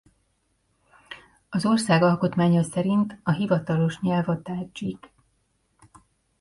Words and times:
Az 1.49 1.65
ország 1.65 2.03
alkotmánya 2.03 2.63
szerint 2.63 3.17
a 3.23 3.31
hivatalos 3.31 3.99
nyelv 3.99 4.29
a 4.29 4.41
tádzsik. 4.41 5.11